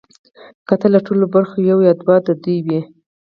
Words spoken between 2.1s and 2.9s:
د دوی وي